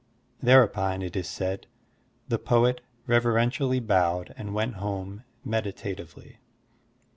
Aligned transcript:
There 0.41 0.63
upon, 0.63 1.03
it 1.03 1.15
is 1.15 1.27
said, 1.29 1.67
the 2.27 2.39
poet 2.39 2.81
reverentially 3.05 3.79
bowed 3.81 4.33
and 4.35 4.51
went 4.55 4.77
home 4.77 5.21
meditatively. 5.45 6.39